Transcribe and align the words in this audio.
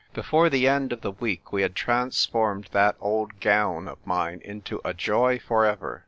Before 0.15 0.49
the 0.49 0.67
end 0.67 0.91
of 0.91 1.01
the 1.01 1.11
week 1.11 1.51
we 1.53 1.61
had 1.61 1.75
transformed 1.75 2.69
that 2.71 2.95
old 2.99 3.39
gown 3.39 3.87
of 3.87 3.99
mine 4.03 4.41
into 4.43 4.81
a 4.83 4.95
joy 4.95 5.37
for 5.37 5.63
ever. 5.63 5.99